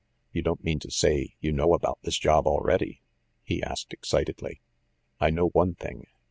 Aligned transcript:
"You 0.31 0.41
don't 0.41 0.63
mean 0.63 0.79
to 0.79 0.89
say 0.89 1.35
you 1.41 1.51
know 1.51 1.75
about 1.75 1.99
this 2.01 2.17
job 2.17 2.47
already?" 2.47 3.03
he 3.43 3.61
asked 3.61 3.93
ex 3.93 4.09
citedly. 4.09 4.61
"I 5.19 5.29
know 5.29 5.49
one 5.49 5.75
thing. 5.75 6.07